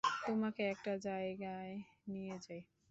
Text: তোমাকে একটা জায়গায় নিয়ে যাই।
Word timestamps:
তোমাকে 0.21 0.61
একটা 0.73 0.93
জায়গায় 1.05 1.73
নিয়ে 2.07 2.35
যাই। 2.45 2.61